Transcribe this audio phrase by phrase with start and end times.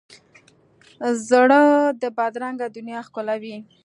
[1.27, 1.61] زړه
[2.01, 3.57] د بدرنګه دنیا ښکلاوي.